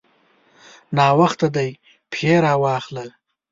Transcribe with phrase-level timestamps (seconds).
[0.97, 1.69] ناوخته دی؛
[2.11, 3.05] پښې راواخله.